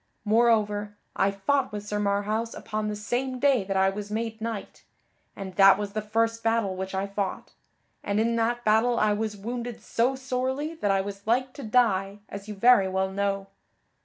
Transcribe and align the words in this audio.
Moreover, 0.25 0.97
I 1.15 1.29
fought 1.29 1.71
with 1.71 1.85
Sir 1.85 1.99
Marhaus 1.99 2.55
upon 2.55 2.87
the 2.87 2.95
same 2.95 3.37
day 3.37 3.63
that 3.65 3.77
I 3.77 3.91
was 3.91 4.09
made 4.09 4.41
knight, 4.41 4.83
and 5.35 5.53
that 5.57 5.77
was 5.77 5.93
the 5.93 6.01
first 6.01 6.41
battle 6.41 6.75
which 6.75 6.95
I 6.95 7.05
fought, 7.05 7.51
and 8.03 8.19
in 8.19 8.35
that 8.37 8.65
battle 8.65 8.97
I 8.99 9.13
was 9.13 9.37
wounded 9.37 9.79
so 9.79 10.15
sorely 10.15 10.73
that 10.73 10.89
I 10.89 11.01
was 11.01 11.27
like 11.27 11.53
to 11.53 11.61
die 11.63 12.17
as 12.29 12.47
you 12.47 12.55
very 12.55 12.87
well 12.87 13.11
know. 13.11 13.45